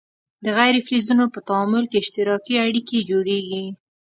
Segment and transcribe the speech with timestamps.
[0.43, 3.65] د غیر فلزونو په تعامل کې اشتراکي اړیکې جوړیږي.